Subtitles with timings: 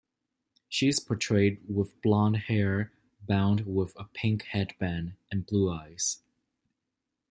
[0.67, 2.91] She is portrayed with blonde hair
[3.27, 6.23] bound with a pink headband, and blue eyes.